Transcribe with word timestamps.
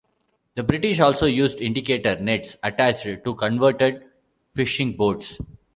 The 0.55 0.63
British 0.63 0.99
also 0.99 1.27
used 1.27 1.61
indicator 1.61 2.19
nets 2.19 2.57
attached 2.63 3.03
to 3.23 3.35
converted 3.35 4.03
fishing 4.55 4.93
boats. 4.97 5.37